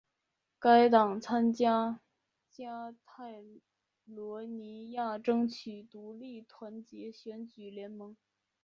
[0.57, 1.99] 该党参加
[2.49, 3.43] 加泰
[4.03, 8.17] 罗尼亚争取独立团结选举联盟。